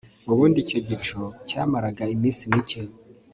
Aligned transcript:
ubundi 0.31 0.57
icyo 0.63 0.79
gicu 0.87 1.19
cyamaraga 1.47 2.03
iminsi 2.15 2.43
mike 2.53 2.81